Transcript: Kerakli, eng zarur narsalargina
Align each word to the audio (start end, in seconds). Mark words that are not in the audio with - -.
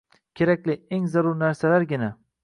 Kerakli, 0.41 0.75
eng 0.97 1.05
zarur 1.15 1.37
narsalargina 1.43 2.09